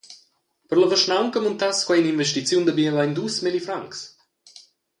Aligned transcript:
Per 0.69 0.77
la 0.79 0.87
vischnaunca 0.93 1.43
muntass 1.43 1.81
quei 1.85 1.99
in’investiziun 2.01 2.63
da 2.65 2.73
biebein 2.77 3.13
dus 3.17 3.35
milliuns 3.43 3.67
francs. 3.67 3.97